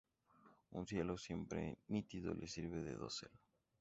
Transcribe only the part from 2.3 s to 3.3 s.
le sirve de dosel